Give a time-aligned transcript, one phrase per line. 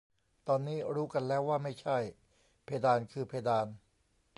[0.47, 1.97] ตอนนี้รู้กันแล้วว่าไม่ใช่
[2.65, 3.67] เพดานคือเพดาน